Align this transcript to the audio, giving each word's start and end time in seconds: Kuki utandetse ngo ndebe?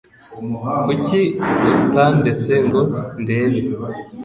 Kuki 0.85 1.21
utandetse 1.83 2.53
ngo 2.65 2.81
ndebe? 3.21 3.59